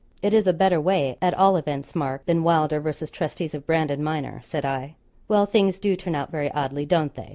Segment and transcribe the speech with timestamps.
[0.23, 4.01] 'It is a better way, at all events, Mark, than Wylder versus Trustees of Brandon,
[4.03, 4.95] minor,' said I.
[5.27, 7.29] 'Well, things do turn out very oddly; don't they?'